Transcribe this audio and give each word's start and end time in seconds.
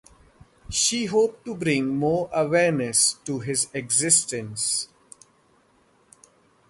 She 0.71 1.05
hoped 1.05 1.45
to 1.45 1.53
bring 1.53 1.87
more 1.95 2.27
awareness 2.33 3.19
to 3.25 3.39
his 3.39 3.67
existence. 3.71 4.89